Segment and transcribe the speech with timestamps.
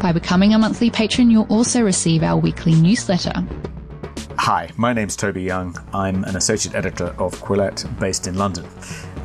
[0.00, 3.34] By becoming a monthly patron, you'll also receive our weekly newsletter.
[4.38, 5.76] Hi, my name's Toby Young.
[5.92, 8.66] I'm an associate editor of Quillette based in London.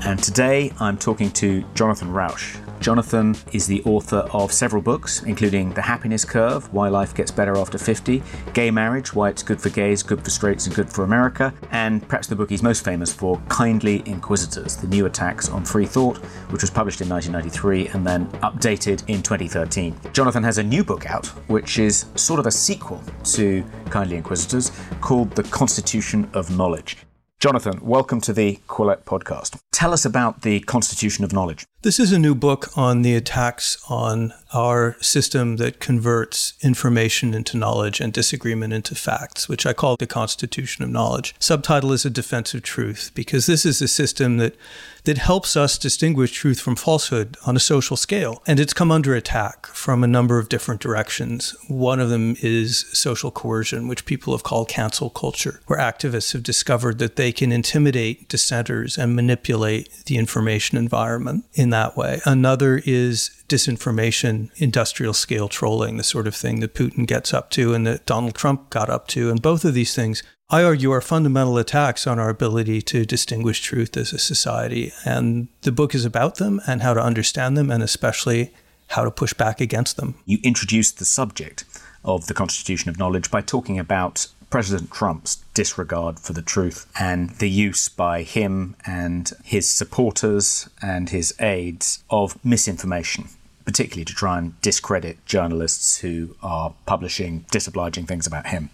[0.05, 2.57] And today I'm talking to Jonathan Rauch.
[2.85, 7.58] Jonathan is the author of several books, including The Happiness Curve Why Life Gets Better
[7.58, 8.21] After 50,
[8.53, 12.08] Gay Marriage Why It's Good for Gays, Good for Straights, and Good for America, and
[12.08, 16.17] perhaps the book he's most famous for, Kindly Inquisitors The New Attacks on Free Thought,
[16.52, 19.99] which was published in 1993 and then updated in 2013.
[20.13, 24.72] Jonathan has a new book out, which is sort of a sequel to Kindly Inquisitors,
[25.02, 26.97] called The Constitution of Knowledge.
[27.39, 29.59] Jonathan, welcome to the Quillette podcast.
[29.72, 31.66] Tell us about the Constitution of Knowledge.
[31.86, 37.58] This is a new book on the attacks on our system that converts information into
[37.58, 41.36] knowledge and disagreement into facts, which I call the Constitution of Knowledge.
[41.38, 44.56] Subtitle is A Defense of Truth, because this is a system that,
[45.03, 48.41] that helps us distinguish truth from falsehood on a social scale.
[48.47, 51.56] And it's come under attack from a number of different directions.
[51.67, 56.41] One of them is social coercion, which people have called cancel culture, where activists have
[56.41, 62.22] discovered that they can intimidate dissenters and manipulate the information environment in that way.
[62.26, 67.73] Another is disinformation, industrial scale trolling, the sort of thing that Putin gets up to
[67.73, 69.30] and that Donald Trump got up to.
[69.30, 73.59] And both of these things, I argue, are fundamental attacks on our ability to distinguish
[73.62, 74.94] truth as a society.
[75.06, 78.53] And the book is about them and how to understand them, and especially
[78.90, 80.16] how to push back against them.
[80.26, 81.66] You introduced the subject
[82.06, 87.30] of the Constitution of Knowledge by talking about President Trump's disregard for the truth and
[87.39, 93.28] the use by him and his supporters and his aides of misinformation,
[93.66, 98.69] particularly to try and discredit journalists who are publishing disobliging things about him.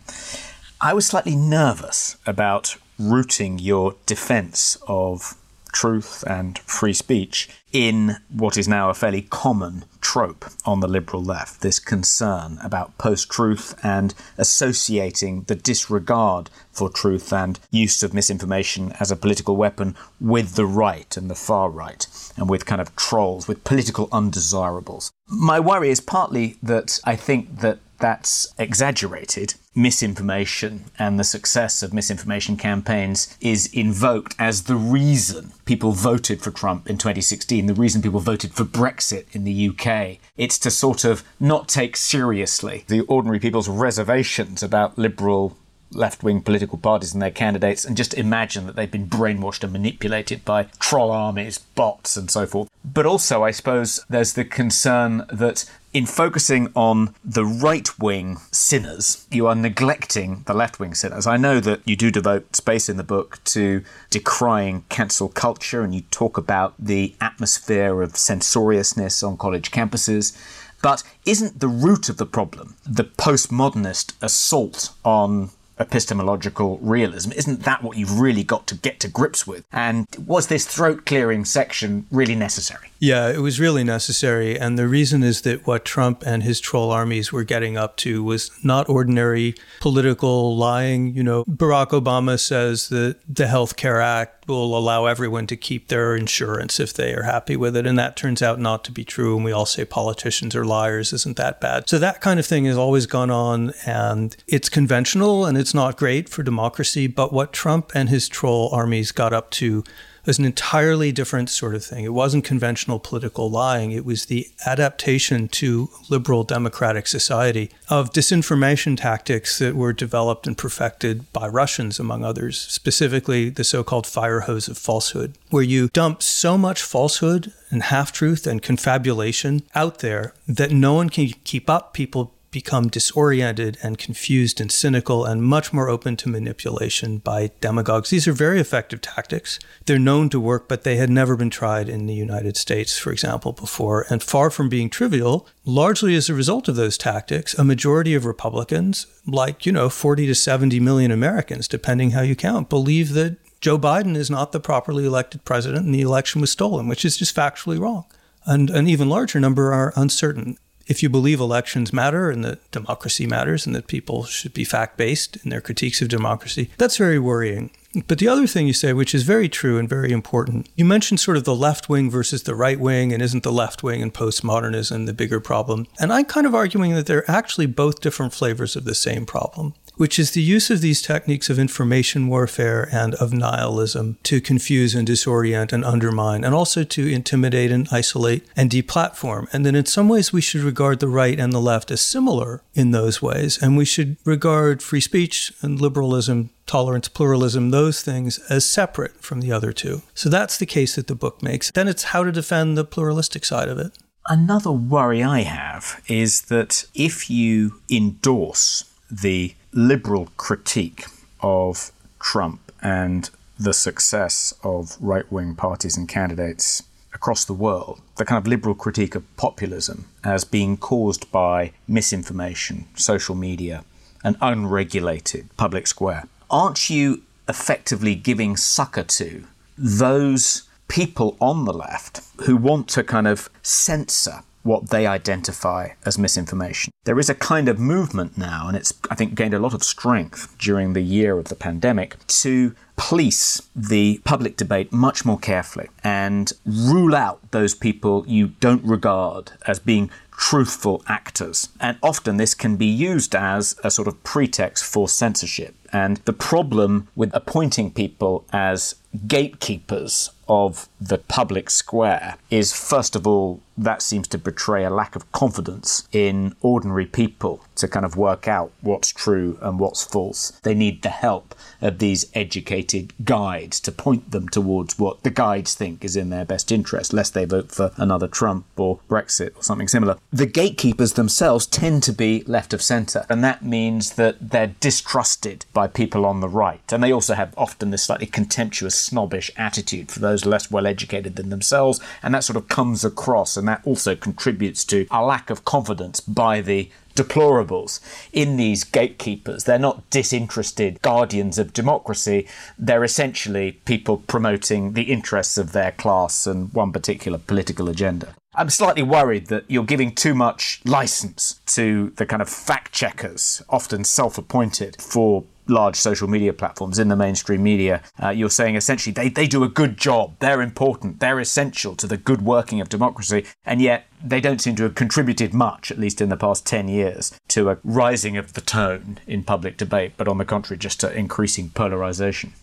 [0.79, 5.35] I was slightly nervous about rooting your defense of
[5.71, 11.23] truth and free speech in what is now a fairly common trope on the liberal
[11.23, 18.13] left this concern about post truth and associating the disregard for truth and use of
[18.13, 22.81] misinformation as a political weapon with the right and the far right and with kind
[22.81, 25.11] of trolls, with political undesirables.
[25.27, 29.53] My worry is partly that I think that that's exaggerated.
[29.73, 36.51] Misinformation and the success of misinformation campaigns is invoked as the reason people voted for
[36.51, 40.17] Trump in 2016, the reason people voted for Brexit in the UK.
[40.35, 45.55] It's to sort of not take seriously the ordinary people's reservations about liberal
[45.91, 49.73] left wing political parties and their candidates and just imagine that they've been brainwashed and
[49.73, 52.69] manipulated by troll armies, bots, and so forth.
[52.83, 59.27] But also, I suppose there's the concern that in focusing on the right wing sinners,
[59.29, 61.27] you are neglecting the left wing sinners.
[61.27, 65.93] I know that you do devote space in the book to decrying cancel culture and
[65.93, 70.37] you talk about the atmosphere of censoriousness on college campuses.
[70.81, 77.31] But isn't the root of the problem the postmodernist assault on epistemological realism.
[77.33, 79.65] Isn't that what you've really got to get to grips with?
[79.71, 82.91] And was this throat clearing section really necessary?
[82.99, 84.59] Yeah, it was really necessary.
[84.59, 88.23] And the reason is that what Trump and his troll armies were getting up to
[88.23, 91.13] was not ordinary political lying.
[91.15, 95.87] You know, Barack Obama says that the Health Care Act will allow everyone to keep
[95.87, 97.87] their insurance if they are happy with it.
[97.87, 99.35] And that turns out not to be true.
[99.35, 101.13] And we all say politicians are liars.
[101.13, 101.89] Isn't that bad?
[101.89, 103.73] So that kind of thing has always gone on.
[103.85, 107.07] And it's conventional and it's not great for democracy.
[107.07, 109.83] But what Trump and his troll armies got up to
[110.25, 112.03] was an entirely different sort of thing.
[112.03, 113.91] It wasn't conventional political lying.
[113.91, 120.57] It was the adaptation to liberal democratic society of disinformation tactics that were developed and
[120.57, 125.89] perfected by Russians, among others, specifically the so called fire hose of falsehood, where you
[125.89, 131.29] dump so much falsehood and half truth and confabulation out there that no one can
[131.43, 131.93] keep up.
[131.93, 138.09] People become disoriented and confused and cynical and much more open to manipulation by demagogues.
[138.09, 139.57] These are very effective tactics.
[139.85, 143.11] They're known to work, but they had never been tried in the United States, for
[143.11, 144.05] example, before.
[144.09, 148.25] And far from being trivial, largely as a result of those tactics, a majority of
[148.25, 153.37] Republicans, like, you know, 40 to 70 million Americans, depending how you count, believe that
[153.61, 157.15] Joe Biden is not the properly elected president and the election was stolen, which is
[157.15, 158.05] just factually wrong.
[158.45, 160.57] And an even larger number are uncertain
[160.91, 164.97] if you believe elections matter and that democracy matters and that people should be fact
[164.97, 167.71] based in their critiques of democracy, that's very worrying.
[168.07, 171.19] But the other thing you say, which is very true and very important, you mentioned
[171.19, 174.13] sort of the left wing versus the right wing, and isn't the left wing and
[174.13, 175.87] postmodernism the bigger problem?
[175.99, 179.73] And I'm kind of arguing that they're actually both different flavors of the same problem
[180.01, 184.95] which is the use of these techniques of information warfare and of nihilism to confuse
[184.95, 189.45] and disorient and undermine, and also to intimidate and isolate and deplatform.
[189.53, 192.63] And then in some ways, we should regard the right and the left as similar
[192.73, 193.61] in those ways.
[193.61, 199.39] And we should regard free speech and liberalism tolerance, pluralism, those things as separate from
[199.39, 200.01] the other two.
[200.15, 201.69] So that's the case that the book makes.
[201.69, 203.91] Then it's how to defend the pluralistic side of it.
[204.27, 211.05] Another worry I have is that if you endorse the liberal critique
[211.41, 213.29] of Trump and
[213.59, 218.73] the success of right wing parties and candidates across the world, the kind of liberal
[218.73, 223.83] critique of populism as being caused by misinformation, social media,
[224.23, 226.23] an unregulated public square.
[226.49, 229.43] Aren't you effectively giving succor to
[229.77, 236.17] those people on the left who want to kind of censor what they identify as
[236.17, 236.91] misinformation.
[237.03, 239.83] There is a kind of movement now, and it's, I think, gained a lot of
[239.83, 245.89] strength during the year of the pandemic to police the public debate much more carefully
[246.03, 251.69] and rule out those people you don't regard as being truthful actors.
[251.79, 255.75] And often this can be used as a sort of pretext for censorship.
[255.91, 258.95] And the problem with appointing people as
[259.27, 265.15] gatekeepers of the public square is, first of all, that seems to betray a lack
[265.15, 270.51] of confidence in ordinary people to kind of work out what's true and what's false.
[270.63, 275.73] They need the help of these educated guides to point them towards what the guides
[275.73, 279.63] think is in their best interest, lest they vote for another Trump or Brexit or
[279.63, 280.17] something similar.
[280.31, 285.65] The gatekeepers themselves tend to be left of centre, and that means that they're distrusted
[285.73, 286.91] by people on the right.
[286.91, 291.35] And they also have often this slightly contemptuous, snobbish attitude for those less well educated
[291.35, 295.49] than themselves, and that sort of comes across, and that also contributes to a lack
[295.49, 297.99] of confidence by the deplorables
[298.31, 299.63] in these gatekeepers.
[299.63, 302.47] They're not disinterested guardians of democracy.
[302.77, 308.33] They're essentially people promoting the interests of their class and one particular political agenda.
[308.53, 313.61] I'm slightly worried that you're giving too much license to the kind of fact checkers,
[313.69, 318.75] often self appointed, for large social media platforms in the mainstream media, uh, you're saying
[318.75, 322.81] essentially they, they do a good job, they're important, they're essential to the good working
[322.81, 326.37] of democracy, and yet they don't seem to have contributed much, at least in the
[326.37, 330.45] past 10 years, to a rising of the tone in public debate, but on the
[330.45, 332.53] contrary, just to increasing polarization.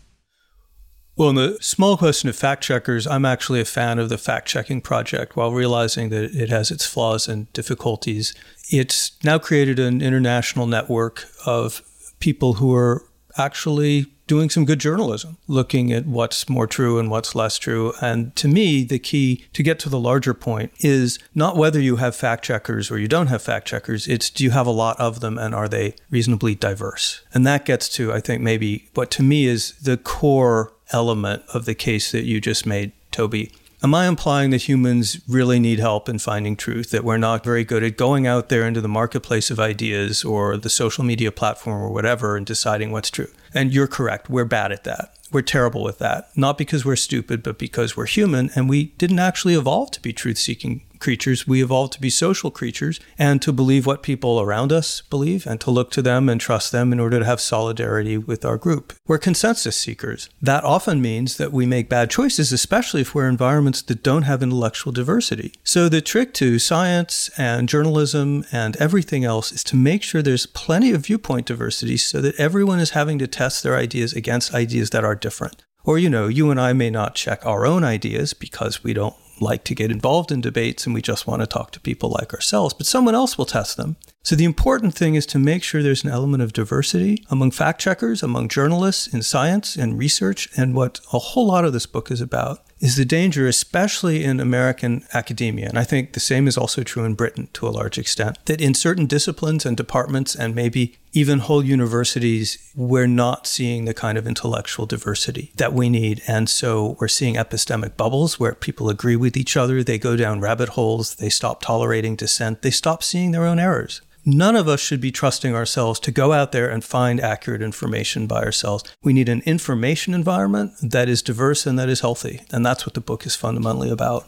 [1.18, 4.46] Well, in the small question of fact checkers, I'm actually a fan of the fact
[4.46, 8.32] checking project while realizing that it has its flaws and difficulties.
[8.70, 11.82] It's now created an international network of
[12.18, 13.04] people who are
[13.36, 17.94] actually doing some good journalism, looking at what's more true and what's less true.
[18.00, 21.96] And to me, the key to get to the larger point is not whether you
[21.96, 25.00] have fact checkers or you don't have fact checkers, it's do you have a lot
[25.00, 27.22] of them and are they reasonably diverse?
[27.32, 31.64] And that gets to, I think, maybe what to me is the core element of
[31.64, 33.50] the case that you just made, Toby.
[33.80, 37.62] Am I implying that humans really need help in finding truth, that we're not very
[37.62, 41.80] good at going out there into the marketplace of ideas or the social media platform
[41.80, 43.30] or whatever and deciding what's true?
[43.54, 45.14] And you're correct, we're bad at that.
[45.30, 46.36] We're terrible with that.
[46.36, 50.12] Not because we're stupid, but because we're human and we didn't actually evolve to be
[50.12, 51.46] truth seeking creatures.
[51.46, 55.60] We evolved to be social creatures and to believe what people around us believe and
[55.60, 58.92] to look to them and trust them in order to have solidarity with our group.
[59.06, 60.28] We're consensus seekers.
[60.40, 64.42] That often means that we make bad choices, especially if we're environments that don't have
[64.42, 65.54] intellectual diversity.
[65.64, 70.46] So the trick to science and journalism and everything else is to make sure there's
[70.46, 74.90] plenty of viewpoint diversity so that everyone is having to test their ideas against ideas
[74.90, 75.64] that are different.
[75.84, 79.16] Or, you know, you and I may not check our own ideas because we don't
[79.40, 82.34] like to get involved in debates and we just want to talk to people like
[82.34, 83.96] ourselves, but someone else will test them.
[84.28, 87.80] So the important thing is to make sure there's an element of diversity among fact
[87.80, 90.50] checkers, among journalists in science and research.
[90.54, 94.38] And what a whole lot of this book is about is the danger, especially in
[94.38, 97.96] American academia, and I think the same is also true in Britain to a large
[97.96, 103.86] extent, that in certain disciplines and departments and maybe even whole universities, we're not seeing
[103.86, 106.20] the kind of intellectual diversity that we need.
[106.28, 110.38] And so we're seeing epistemic bubbles where people agree with each other, they go down
[110.38, 114.80] rabbit holes, they stop tolerating dissent, they stop seeing their own errors none of us
[114.80, 118.84] should be trusting ourselves to go out there and find accurate information by ourselves.
[119.02, 122.42] We need an information environment that is diverse and that is healthy.
[122.50, 124.26] And that's what the book is fundamentally about.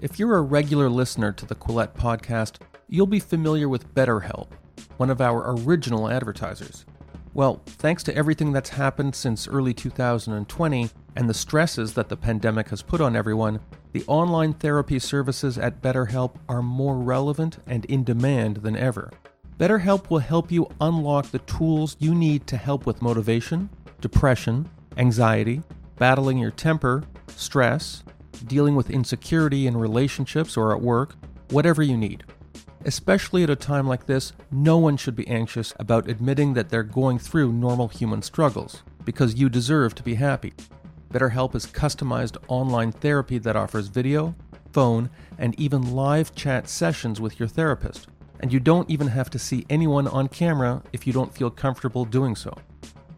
[0.00, 2.56] If you're a regular listener to the Quillette podcast,
[2.88, 4.48] you'll be familiar with BetterHelp,
[4.96, 6.86] one of our original advertisers.
[7.32, 12.70] Well, thanks to everything that's happened since early 2020 and the stresses that the pandemic
[12.70, 13.60] has put on everyone,
[13.92, 19.12] the online therapy services at BetterHelp are more relevant and in demand than ever.
[19.58, 23.70] BetterHelp will help you unlock the tools you need to help with motivation,
[24.00, 25.62] depression, anxiety,
[25.98, 28.02] battling your temper, stress,
[28.46, 31.14] dealing with insecurity in relationships or at work,
[31.50, 32.24] whatever you need.
[32.84, 36.82] Especially at a time like this, no one should be anxious about admitting that they're
[36.82, 40.54] going through normal human struggles, because you deserve to be happy.
[41.12, 44.34] BetterHelp is customized online therapy that offers video,
[44.72, 48.06] phone, and even live chat sessions with your therapist.
[48.38, 52.06] And you don't even have to see anyone on camera if you don't feel comfortable
[52.06, 52.56] doing so.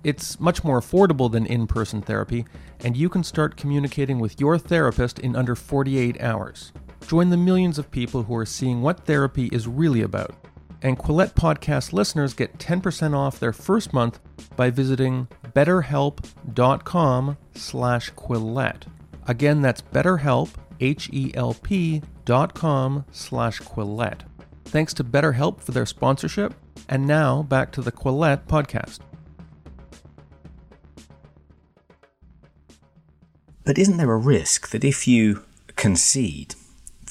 [0.02, 2.44] It's much more affordable than in person therapy,
[2.80, 6.72] and you can start communicating with your therapist in under 48 hours.
[7.06, 10.34] Join the millions of people who are seeing what therapy is really about.
[10.82, 14.18] And Quillette podcast listeners get 10% off their first month
[14.56, 18.82] by visiting betterhelp.com slash quillette.
[19.28, 24.22] Again, that's betterhelp, H-E-L-P dot com slash quillette.
[24.64, 26.54] Thanks to BetterHelp for their sponsorship.
[26.88, 29.00] And now back to the Quillette podcast.
[33.64, 35.44] But isn't there a risk that if you
[35.76, 36.54] concede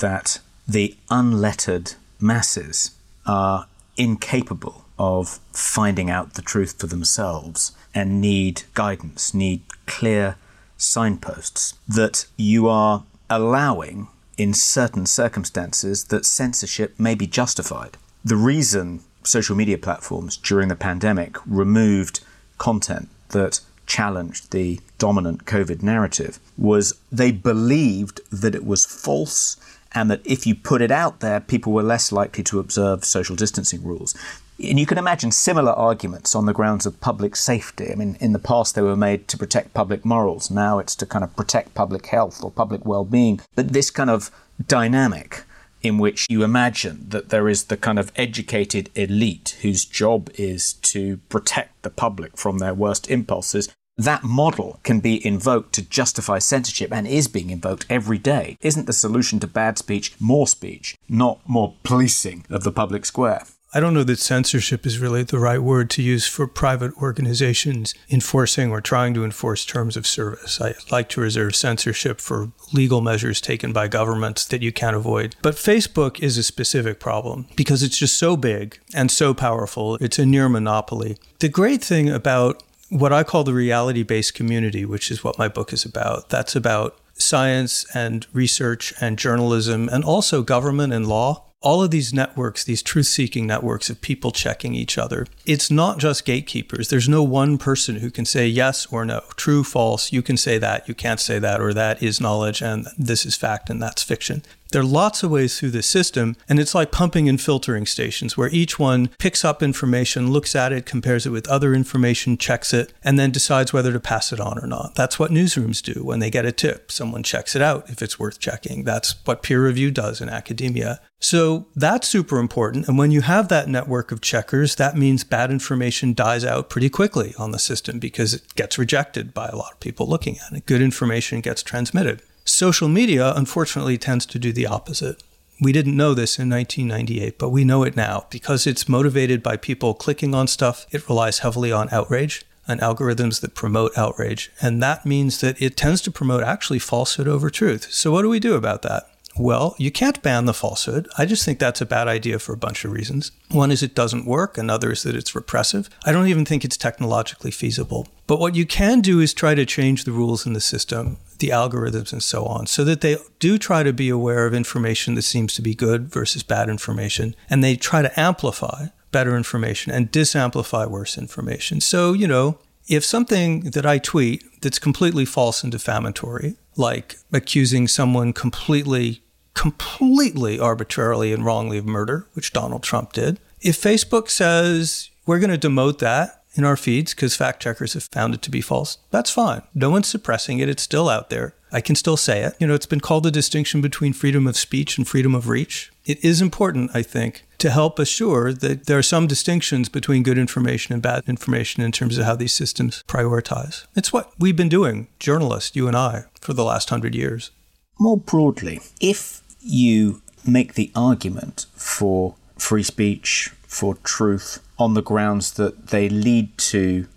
[0.02, 2.92] that the unlettered masses
[3.26, 3.68] are
[3.98, 10.36] incapable of finding out the truth for themselves and need guidance, need clear
[10.78, 17.98] signposts, that you are allowing in certain circumstances that censorship may be justified.
[18.24, 22.22] The reason social media platforms during the pandemic removed
[22.58, 29.58] content that challenged the dominant COVID narrative was they believed that it was false
[29.94, 33.36] and that if you put it out there, people were less likely to observe social
[33.36, 34.16] distancing rules.
[34.64, 37.92] And you can imagine similar arguments on the grounds of public safety.
[37.92, 40.52] I mean, in the past they were made to protect public morals.
[40.52, 43.42] Now it's to kind of protect public health or public well being.
[43.56, 44.30] But this kind of
[44.68, 45.44] dynamic
[45.82, 50.74] in which you imagine that there is the kind of educated elite whose job is
[50.74, 56.40] to protect the public from their worst impulses that model can be invoked to justify
[56.40, 58.58] censorship and is being invoked every day.
[58.62, 63.44] Isn't the solution to bad speech more speech, not more policing of the public square?
[63.74, 67.96] I don't know that censorship is really the right word to use for private organizations
[68.10, 70.60] enforcing or trying to enforce terms of service.
[70.60, 75.38] I like to reserve censorship for legal measures taken by governments that you can't avoid.
[75.42, 79.96] But Facebook is a specific problem because it's just so big and so powerful.
[80.02, 81.18] It's a near monopoly.
[81.40, 85.48] The great thing about what I call the reality based community, which is what my
[85.48, 86.30] book is about.
[86.30, 91.46] That's about science and research and journalism and also government and law.
[91.62, 96.00] All of these networks, these truth seeking networks of people checking each other, it's not
[96.00, 96.90] just gatekeepers.
[96.90, 100.12] There's no one person who can say yes or no, true, false.
[100.12, 103.38] You can say that, you can't say that, or that is knowledge and this is
[103.38, 104.42] fact and that's fiction.
[104.72, 108.38] There are lots of ways through the system, and it's like pumping and filtering stations
[108.38, 112.74] where each one picks up information, looks at it, compares it with other information, checks
[112.74, 114.96] it, and then decides whether to pass it on or not.
[114.96, 116.90] That's what newsrooms do when they get a tip.
[116.90, 118.86] Someone checks it out if it's worth checking.
[118.86, 121.02] That's what peer review does in academia.
[121.20, 122.88] So that's super important.
[122.88, 126.90] And when you have that network of checkers, that means bad information dies out pretty
[126.90, 130.54] quickly on the system because it gets rejected by a lot of people looking at
[130.54, 130.66] it.
[130.66, 132.22] Good information gets transmitted.
[132.44, 135.22] Social media, unfortunately, tends to do the opposite.
[135.62, 139.58] We didn't know this in 1998, but we know it now because it's motivated by
[139.58, 140.88] people clicking on stuff.
[140.92, 144.52] It relies heavily on outrage and algorithms that promote outrage.
[144.60, 147.92] And that means that it tends to promote actually falsehood over truth.
[147.92, 149.11] So, what do we do about that?
[149.38, 151.08] Well, you can't ban the falsehood.
[151.18, 153.32] I just think that's a bad idea for a bunch of reasons.
[153.50, 155.90] One is it doesn't work, another is that it's repressive.
[156.06, 158.08] I don't even think it's technologically feasible.
[158.28, 161.50] But what you can do is try to change the rules in the system, the
[161.50, 165.22] algorithms, and so on, so that they do try to be aware of information that
[165.24, 170.12] seems to be good versus bad information, and they try to amplify better information and
[170.12, 171.82] disamplify worse information.
[171.82, 172.58] So, you know,
[172.88, 180.60] if something that I tweet that's completely false and defamatory, like accusing someone completely, completely
[180.60, 185.68] arbitrarily and wrongly of murder, which Donald Trump did, if Facebook says we're going to
[185.70, 189.30] demote that in our feeds because fact checkers have found it to be false, that's
[189.30, 189.62] fine.
[189.74, 191.54] No one's suppressing it, it's still out there.
[191.72, 192.56] I can still say it.
[192.60, 195.92] You know, it's been called the distinction between freedom of speech and freedom of reach.
[196.06, 200.38] It is important, I think, to help assure that there are some distinctions between good
[200.38, 203.86] information and bad information in terms of how these systems prioritize.
[203.96, 207.52] It's what we've been doing, journalists, you and I, for the last hundred years.
[208.00, 215.54] More broadly, if you make the argument for free speech, for truth, on the grounds
[215.54, 217.08] that they lead to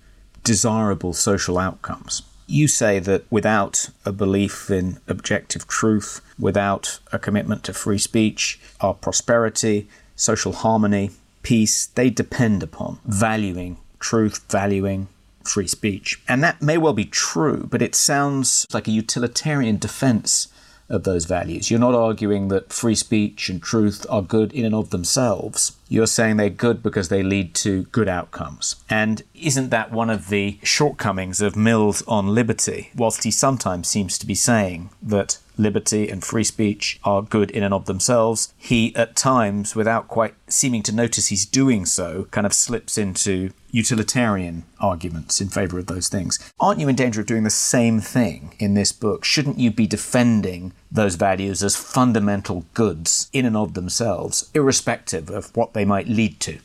[0.45, 2.23] desirable social outcomes.
[2.47, 8.61] You say that without a belief in objective truth, without a commitment to free speech,
[8.81, 11.11] our prosperity, social harmony,
[11.43, 15.09] peace, they depend upon valuing truth, valuing
[15.43, 16.21] free speech.
[16.29, 20.49] And that may well be true, but it sounds like a utilitarian defense
[20.89, 21.71] of those values.
[21.71, 25.77] You're not arguing that free speech and truth are good in and of themselves.
[25.89, 28.77] You're saying they're good because they lead to good outcomes.
[28.91, 32.91] And isn't that one of the shortcomings of Mill's on liberty?
[32.95, 37.63] Whilst he sometimes seems to be saying that liberty and free speech are good in
[37.63, 42.47] and of themselves, he at times, without quite seeming to notice he's doing so, kind
[42.47, 46.39] of slips into utilitarian arguments in favor of those things.
[46.61, 49.25] Aren't you in danger of doing the same thing in this book?
[49.25, 55.55] Shouldn't you be defending those values as fundamental goods in and of themselves, irrespective of
[55.57, 56.61] what they might lead to?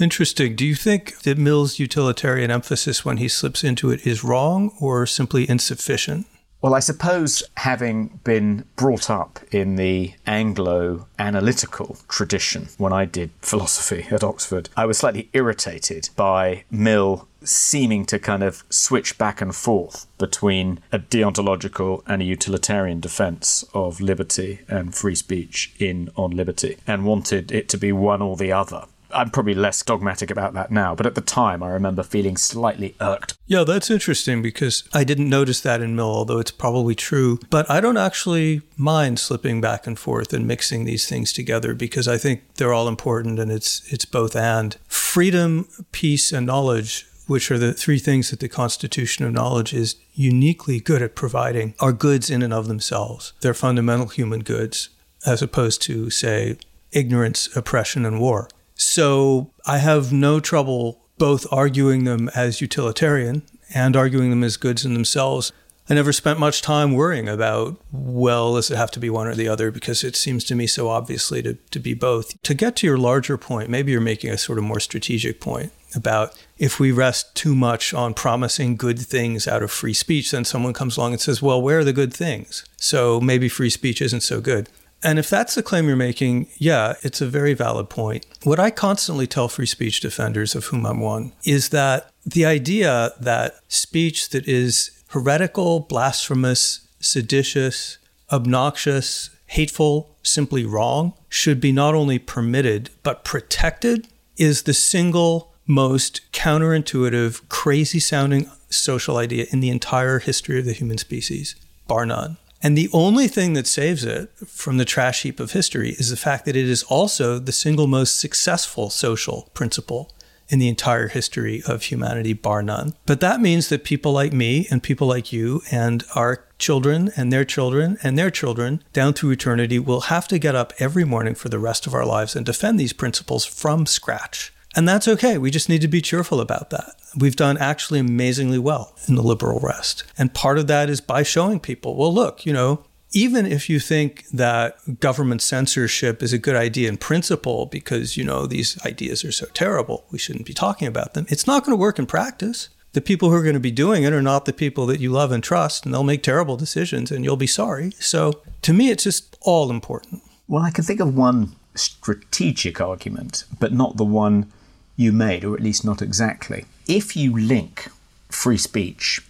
[0.00, 0.56] Interesting.
[0.56, 5.06] Do you think that Mill's utilitarian emphasis when he slips into it is wrong or
[5.06, 6.26] simply insufficient?
[6.64, 13.32] Well, I suppose having been brought up in the Anglo analytical tradition when I did
[13.42, 19.42] philosophy at Oxford, I was slightly irritated by Mill seeming to kind of switch back
[19.42, 26.08] and forth between a deontological and a utilitarian defense of liberty and free speech in
[26.16, 28.86] On Liberty and wanted it to be one or the other.
[29.14, 32.94] I'm probably less dogmatic about that now, but at the time I remember feeling slightly
[33.00, 33.36] irked.
[33.46, 37.38] Yeah, that's interesting because I didn't notice that in Mill, although it's probably true.
[37.50, 42.08] But I don't actually mind slipping back and forth and mixing these things together because
[42.08, 44.76] I think they're all important and it's it's both and.
[44.88, 49.96] Freedom, peace, and knowledge which are the three things that the Constitution of Knowledge is
[50.12, 53.32] uniquely good at providing, are goods in and of themselves.
[53.40, 54.90] They're fundamental human goods,
[55.24, 56.58] as opposed to, say,
[56.92, 58.48] ignorance, oppression, and war.
[58.74, 64.84] So I have no trouble both arguing them as utilitarian and arguing them as goods
[64.84, 65.52] in themselves.
[65.88, 69.34] I never spent much time worrying about, well, does it have to be one or
[69.34, 69.70] the other?
[69.70, 72.40] Because it seems to me so obviously to, to be both.
[72.42, 75.72] To get to your larger point, maybe you're making a sort of more strategic point
[75.94, 80.44] about if we rest too much on promising good things out of free speech, then
[80.44, 82.64] someone comes along and says, well, where are the good things?
[82.76, 84.68] So maybe free speech isn't so good.
[85.04, 88.24] And if that's the claim you're making, yeah, it's a very valid point.
[88.42, 93.12] What I constantly tell free speech defenders, of whom I'm one, is that the idea
[93.20, 97.98] that speech that is heretical, blasphemous, seditious,
[98.32, 106.20] obnoxious, hateful, simply wrong should be not only permitted, but protected is the single most
[106.32, 111.54] counterintuitive, crazy sounding social idea in the entire history of the human species,
[111.86, 112.38] bar none.
[112.62, 116.16] And the only thing that saves it from the trash heap of history is the
[116.16, 120.10] fact that it is also the single most successful social principle
[120.48, 122.94] in the entire history of humanity, bar none.
[123.06, 127.32] But that means that people like me and people like you and our children and
[127.32, 131.34] their children and their children down through eternity will have to get up every morning
[131.34, 134.53] for the rest of our lives and defend these principles from scratch.
[134.76, 135.38] And that's okay.
[135.38, 136.94] We just need to be cheerful about that.
[137.16, 140.04] We've done actually amazingly well in the liberal West.
[140.18, 143.78] And part of that is by showing people, well, look, you know, even if you
[143.78, 149.24] think that government censorship is a good idea in principle because, you know, these ideas
[149.24, 152.06] are so terrible, we shouldn't be talking about them, it's not going to work in
[152.06, 152.70] practice.
[152.92, 155.10] The people who are going to be doing it are not the people that you
[155.10, 157.92] love and trust, and they'll make terrible decisions and you'll be sorry.
[157.98, 160.22] So to me, it's just all important.
[160.48, 164.52] Well, I can think of one strategic argument, but not the one
[164.96, 166.66] you made, or at least not exactly.
[166.86, 167.88] If you link
[168.28, 169.20] free speech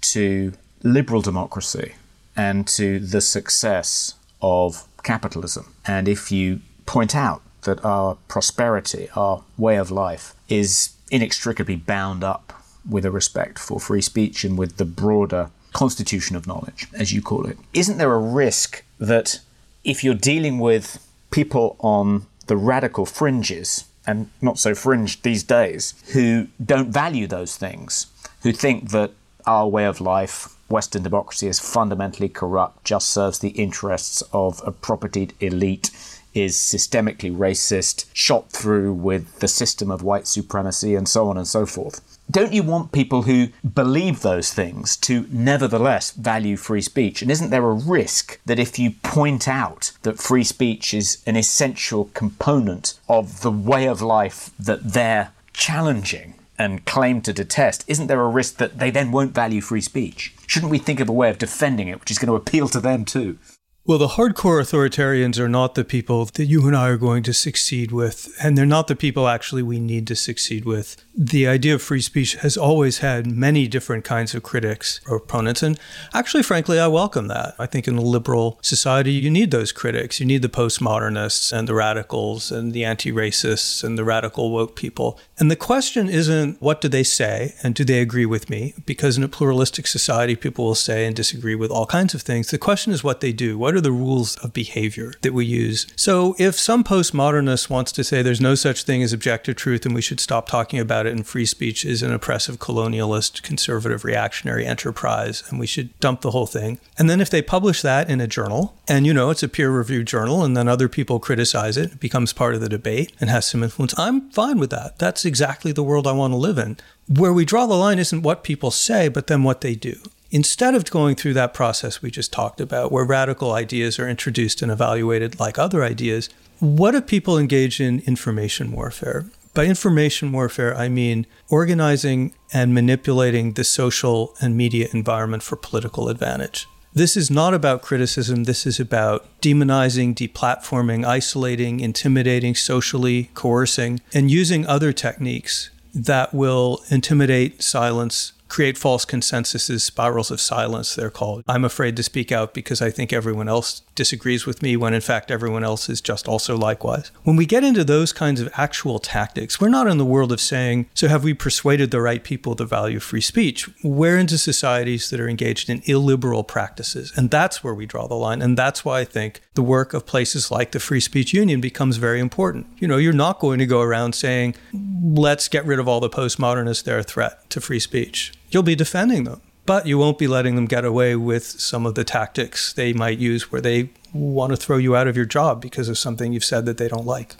[0.00, 1.94] to liberal democracy
[2.36, 9.44] and to the success of capitalism, and if you point out that our prosperity, our
[9.56, 12.52] way of life, is inextricably bound up
[12.88, 17.22] with a respect for free speech and with the broader constitution of knowledge, as you
[17.22, 19.40] call it, isn't there a risk that
[19.84, 25.94] if you're dealing with people on the radical fringes and not so fringe these days,
[26.12, 28.06] who don't value those things,
[28.42, 29.12] who think that
[29.46, 34.72] our way of life, Western democracy, is fundamentally corrupt, just serves the interests of a
[34.72, 35.90] propertied elite,
[36.34, 41.46] is systemically racist, shot through with the system of white supremacy, and so on and
[41.46, 47.20] so forth don't you want people who believe those things to nevertheless value free speech?
[47.20, 51.36] And isn't there a risk that if you point out that free speech is an
[51.36, 58.06] essential component of the way of life that they're challenging and claim to detest, isn't
[58.06, 60.34] there a risk that they then won't value free speech?
[60.46, 62.80] Shouldn't we think of a way of defending it which is going to appeal to
[62.80, 63.38] them too?
[63.84, 67.32] Well, the hardcore authoritarians are not the people that you and I are going to
[67.32, 71.04] succeed with, and they're not the people actually we need to succeed with.
[71.16, 75.64] The idea of free speech has always had many different kinds of critics or opponents,
[75.64, 75.80] and
[76.14, 77.56] actually, frankly, I welcome that.
[77.58, 80.20] I think in a liberal society, you need those critics.
[80.20, 84.76] You need the postmodernists and the radicals and the anti racists and the radical woke
[84.76, 85.18] people.
[85.40, 88.74] And the question isn't what do they say and do they agree with me?
[88.86, 92.52] Because in a pluralistic society, people will say and disagree with all kinds of things.
[92.52, 93.58] The question is what they do.
[93.58, 95.86] What what are the rules of behavior that we use?
[95.96, 99.94] So if some postmodernist wants to say there's no such thing as objective truth and
[99.94, 104.66] we should stop talking about it and free speech is an oppressive colonialist conservative reactionary
[104.66, 106.80] enterprise and we should dump the whole thing.
[106.98, 110.06] And then if they publish that in a journal and you know it's a peer-reviewed
[110.06, 113.46] journal and then other people criticize it, it becomes part of the debate and has
[113.46, 114.98] some influence, I'm fine with that.
[114.98, 116.76] That's exactly the world I want to live in.
[117.08, 119.96] Where we draw the line isn't what people say, but then what they do.
[120.34, 124.62] Instead of going through that process we just talked about, where radical ideas are introduced
[124.62, 129.26] and evaluated like other ideas, what if people engage in information warfare?
[129.52, 136.08] By information warfare, I mean organizing and manipulating the social and media environment for political
[136.08, 136.66] advantage.
[136.94, 138.44] This is not about criticism.
[138.44, 146.82] This is about demonizing, deplatforming, isolating, intimidating, socially coercing, and using other techniques that will
[146.88, 151.42] intimidate, silence, create false consensuses, spirals of silence, they're called.
[151.48, 155.00] I'm afraid to speak out because I think everyone else disagrees with me when in
[155.00, 157.10] fact everyone else is just also likewise.
[157.22, 160.40] When we get into those kinds of actual tactics, we're not in the world of
[160.40, 163.70] saying, so have we persuaded the right people the value of free speech?
[163.82, 167.10] We're into societies that are engaged in illiberal practices.
[167.16, 168.42] And that's where we draw the line.
[168.42, 171.96] And that's why I think the work of places like the Free Speech Union becomes
[171.96, 172.66] very important.
[172.78, 174.56] You know, you're not going to go around saying,
[175.02, 178.74] let's get rid of all the postmodernists, they're a threat to free speech you'll be
[178.74, 179.40] defending them.
[179.64, 183.18] But you won't be letting them get away with some of the tactics they might
[183.18, 186.44] use where they want to throw you out of your job because of something you've
[186.44, 187.36] said that they don't like.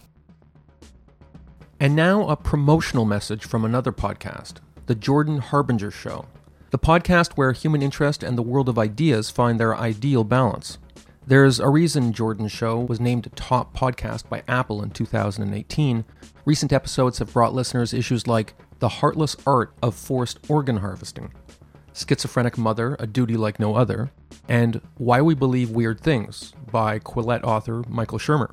[1.80, 6.26] And now a promotional message from another podcast, The Jordan Harbinger Show,
[6.70, 10.78] the podcast where human interest and the world of ideas find their ideal balance.
[11.26, 16.04] There's a reason Jordan's show was named top podcast by Apple in 2018.
[16.44, 21.32] Recent episodes have brought listeners issues like the Heartless Art of Forced Organ Harvesting,
[21.94, 24.10] Schizophrenic Mother, A Duty Like No Other,
[24.48, 28.52] and Why We Believe Weird Things by Quillette author Michael Shermer.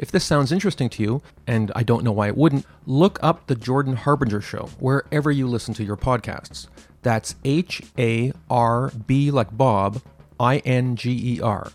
[0.00, 3.46] If this sounds interesting to you, and I don't know why it wouldn't, look up
[3.46, 6.66] The Jordan Harbinger Show wherever you listen to your podcasts.
[7.02, 10.02] That's H A R B like Bob,
[10.40, 11.70] I N G E R.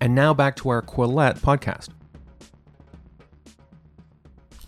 [0.00, 1.90] And now back to our Quillette podcast.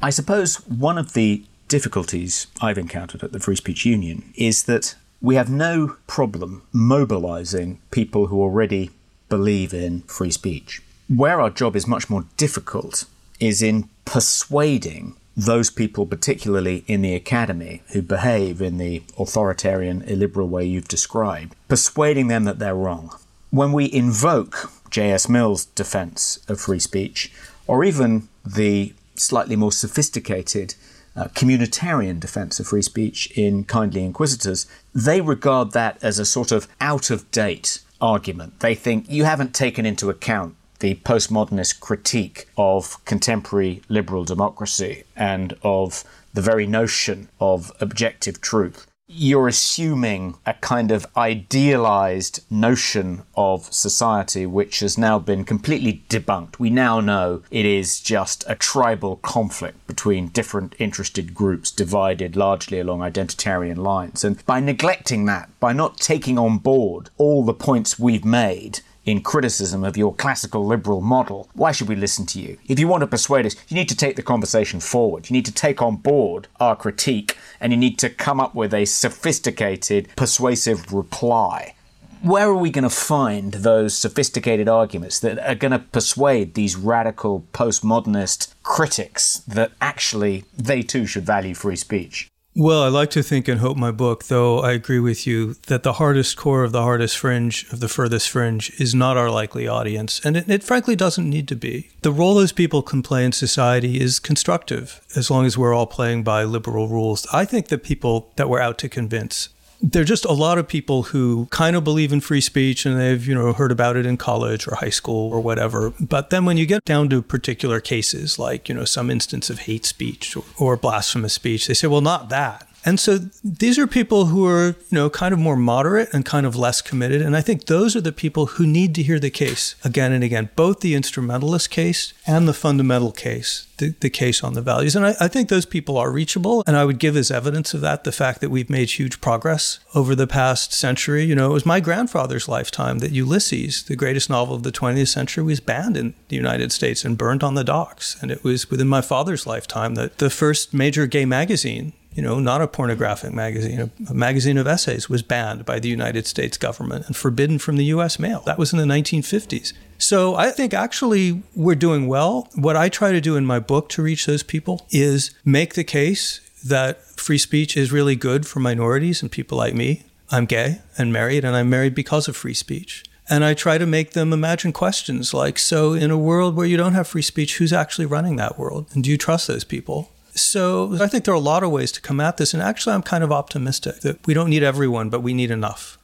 [0.00, 4.94] I suppose one of the difficulties I've encountered at the Free Speech Union is that
[5.22, 8.90] we have no problem mobilizing people who already
[9.30, 10.82] believe in free speech.
[11.08, 13.06] Where our job is much more difficult
[13.40, 20.48] is in persuading those people, particularly in the academy, who behave in the authoritarian, illiberal
[20.48, 23.16] way you've described, persuading them that they're wrong.
[23.48, 25.26] When we invoke J.S.
[25.26, 27.32] Mill's defense of free speech,
[27.66, 30.74] or even the slightly more sophisticated
[31.16, 36.52] uh, communitarian defense of free speech in Kindly Inquisitors, they regard that as a sort
[36.52, 38.60] of out of date argument.
[38.60, 45.56] They think you haven't taken into account the postmodernist critique of contemporary liberal democracy and
[45.62, 46.02] of
[46.34, 54.46] the very notion of objective truth you're assuming a kind of idealized notion of society
[54.46, 56.58] which has now been completely debunked.
[56.58, 62.80] We now know it is just a tribal conflict between different interested groups divided largely
[62.80, 64.24] along identitarian lines.
[64.24, 69.22] And by neglecting that, by not taking on board all the points we've made, in
[69.22, 72.58] criticism of your classical liberal model, why should we listen to you?
[72.68, 75.28] If you want to persuade us, you need to take the conversation forward.
[75.28, 78.72] You need to take on board our critique and you need to come up with
[78.72, 81.74] a sophisticated, persuasive reply.
[82.22, 86.76] Where are we going to find those sophisticated arguments that are going to persuade these
[86.76, 92.31] radical postmodernist critics that actually they too should value free speech?
[92.54, 95.84] Well, I like to think and hope my book, though I agree with you that
[95.84, 99.66] the hardest core of the hardest fringe of the furthest fringe is not our likely
[99.66, 101.88] audience, and it, it, frankly doesn't need to be.
[102.02, 105.86] The role those people can play in society is constructive as long as we're all
[105.86, 107.26] playing by liberal rules.
[107.32, 109.48] I think the people that we're out to convince
[109.82, 112.98] there are just a lot of people who kind of believe in free speech and
[112.98, 115.92] they've, you know, heard about it in college or high school or whatever.
[116.00, 119.60] But then when you get down to particular cases, like, you know, some instance of
[119.60, 122.68] hate speech or, or blasphemous speech, they say, well, not that.
[122.84, 126.46] And so these are people who are, you know, kind of more moderate and kind
[126.46, 127.22] of less committed.
[127.22, 130.24] And I think those are the people who need to hear the case again and
[130.24, 134.96] again, both the instrumentalist case and the fundamental case, the, the case on the values.
[134.96, 136.64] And I, I think those people are reachable.
[136.66, 139.78] And I would give as evidence of that the fact that we've made huge progress
[139.94, 141.24] over the past century.
[141.24, 145.08] You know, it was my grandfather's lifetime that Ulysses, the greatest novel of the 20th
[145.08, 148.20] century, was banned in the United States and burned on the docks.
[148.20, 152.38] And it was within my father's lifetime that the first major gay magazine you know,
[152.38, 157.06] not a pornographic magazine, a, magazine of essays was banned by the United States government
[157.06, 158.42] and forbidden from the US mail.
[158.44, 159.72] That was in the 1950s.
[159.98, 162.48] So I think actually we're doing well.
[162.54, 165.84] What I try to do in my book to reach those people is make the
[165.84, 170.02] case that free speech is really good for minorities and people like me.
[170.30, 173.04] I'm gay and married, and I'm married because of free speech.
[173.28, 176.76] And I try to make them imagine questions like so, in a world where you
[176.76, 178.86] don't have free speech, who's actually running that world?
[178.92, 180.10] And do you trust those people?
[180.34, 182.54] So I think there are a lot of ways to come at this.
[182.54, 185.98] And actually, I'm kind of optimistic that we don't need everyone, but we need enough.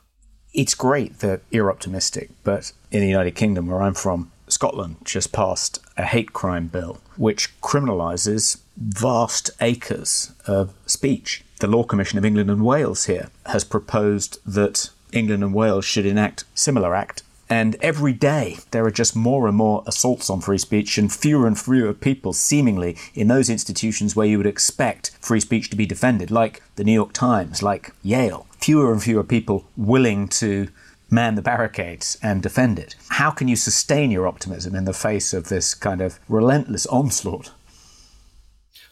[0.53, 5.31] It's great that you're optimistic, but in the United Kingdom, where I'm from, Scotland just
[5.33, 11.45] passed a hate crime bill which criminalises vast acres of speech.
[11.61, 16.07] The Law Commission of England and Wales here has proposed that England and Wales should
[16.07, 20.59] enact similar act and every day, there are just more and more assaults on free
[20.59, 25.41] speech, and fewer and fewer people, seemingly, in those institutions where you would expect free
[25.41, 28.47] speech to be defended, like the New York Times, like Yale.
[28.61, 30.69] Fewer and fewer people willing to
[31.11, 32.95] man the barricades and defend it.
[33.09, 37.53] How can you sustain your optimism in the face of this kind of relentless onslaught?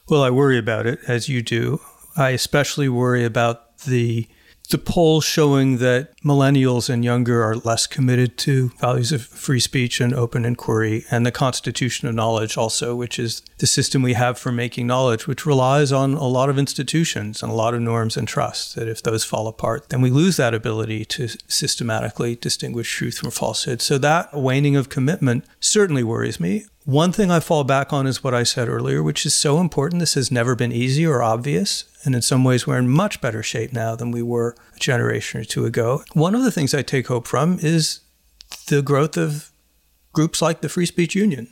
[0.08, 1.80] Well, I worry about it, as you do.
[2.16, 4.28] I especially worry about the
[4.66, 10.00] the poll showing that millennials and younger are less committed to values of free speech
[10.00, 14.38] and open inquiry, and the constitution of knowledge also, which is the system we have
[14.38, 18.16] for making knowledge, which relies on a lot of institutions and a lot of norms
[18.16, 18.74] and trust.
[18.74, 23.30] That if those fall apart, then we lose that ability to systematically distinguish truth from
[23.30, 23.80] falsehood.
[23.80, 26.66] So that waning of commitment certainly worries me.
[26.86, 29.98] One thing I fall back on is what I said earlier, which is so important.
[29.98, 31.84] This has never been easy or obvious.
[32.04, 35.40] And in some ways, we're in much better shape now than we were a generation
[35.40, 36.04] or two ago.
[36.12, 38.02] One of the things I take hope from is
[38.68, 39.50] the growth of
[40.12, 41.48] groups like the Free Speech Union,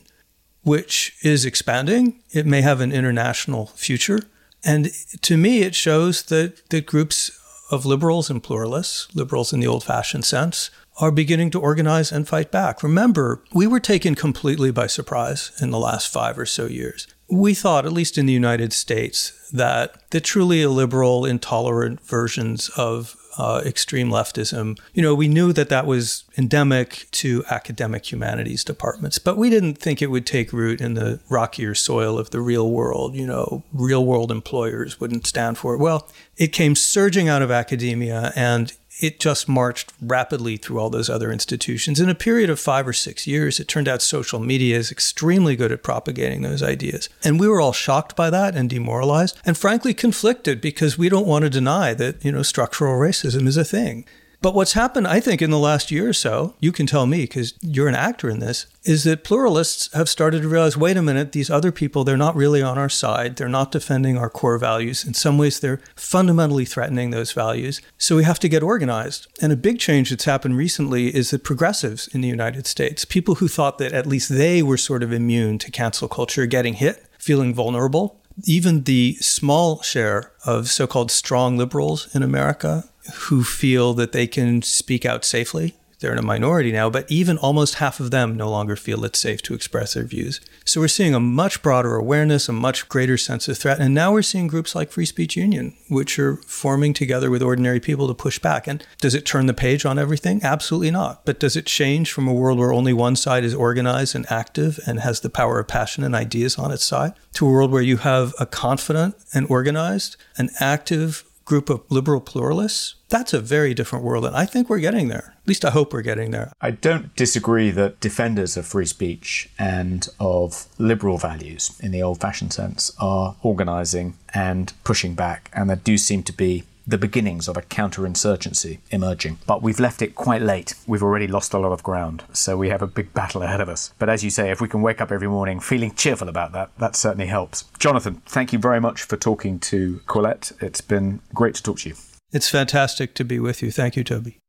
[0.63, 2.23] which is expanding.
[2.31, 4.21] It may have an international future.
[4.65, 4.93] And
[5.23, 7.37] to me, it shows that, that groups
[7.71, 12.29] of liberals and pluralists, liberals in the old fashioned sense, are beginning to organize and
[12.29, 12.83] fight back.
[12.83, 17.07] Remember, we were taken completely by surprise in the last five or so years.
[17.29, 23.17] We thought, at least in the United States, that the truly illiberal, intolerant versions of
[23.39, 24.79] uh, extreme leftism.
[24.93, 29.75] You know, we knew that that was endemic to academic humanities departments, but we didn't
[29.75, 33.15] think it would take root in the rockier soil of the real world.
[33.15, 35.79] You know, real world employers wouldn't stand for it.
[35.79, 41.11] Well, it came surging out of academia and it just marched rapidly through all those
[41.11, 42.01] other institutions.
[42.01, 45.57] In a period of five or six years, it turned out social media is extremely
[45.57, 47.09] good at propagating those ideas.
[47.23, 51.27] And we were all shocked by that and demoralized and frankly conflicted because we don't
[51.27, 54.05] want to deny that, you know, structural racism is a thing.
[54.45, 57.23] But what's happened, I think, in the last year or so, you can tell me
[57.23, 61.03] because you're an actor in this, is that pluralists have started to realize wait a
[61.03, 63.37] minute, these other people, they're not really on our side.
[63.37, 65.03] They're not defending our core values.
[65.03, 67.81] In some ways, they're fundamentally threatening those values.
[67.97, 69.29] So we have to get organized.
[69.41, 73.37] And a big change that's happened recently is that progressives in the United States, people
[73.37, 77.07] who thought that at least they were sort of immune to cancel culture, getting hit,
[77.19, 83.95] feeling vulnerable, even the small share of so called strong liberals in America who feel
[83.95, 85.75] that they can speak out safely.
[86.01, 89.19] They're in a minority now, but even almost half of them no longer feel it's
[89.19, 90.39] safe to express their views.
[90.67, 93.81] So we're seeing a much broader awareness, a much greater sense of threat.
[93.81, 97.81] And now we're seeing groups like Free Speech Union, which are forming together with ordinary
[97.81, 98.67] people to push back.
[98.67, 100.43] And does it turn the page on everything?
[100.43, 101.25] Absolutely not.
[101.25, 104.79] But does it change from a world where only one side is organized and active
[104.87, 107.81] and has the power of passion and ideas on its side to a world where
[107.81, 113.75] you have a confident and organized and active group of liberal pluralists, that's a very
[113.75, 114.25] different world.
[114.25, 115.35] And I think we're getting there.
[115.43, 116.53] At least I hope we're getting there.
[116.61, 122.21] I don't disagree that defenders of free speech and of liberal values in the old
[122.21, 125.51] fashioned sense are organizing and pushing back.
[125.53, 129.39] And there do seem to be the beginnings of a counterinsurgency emerging.
[129.47, 130.75] But we've left it quite late.
[130.87, 133.69] We've already lost a lot of ground, so we have a big battle ahead of
[133.69, 133.93] us.
[133.99, 136.71] But as you say, if we can wake up every morning feeling cheerful about that,
[136.79, 137.65] that certainly helps.
[137.79, 140.53] Jonathan, thank you very much for talking to Quillette.
[140.63, 141.97] It's been great to talk to you.
[142.33, 143.71] It's fantastic to be with you.
[143.71, 144.41] Thank you, Toby.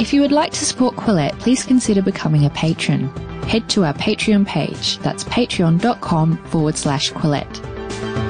[0.00, 3.08] If you would like to support Quillette, please consider becoming a patron.
[3.44, 4.98] Head to our Patreon page.
[4.98, 8.29] That's patreon.com forward slash Quillette.